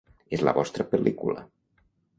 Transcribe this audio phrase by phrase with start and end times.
[0.37, 1.47] És la vostra pel·lícula.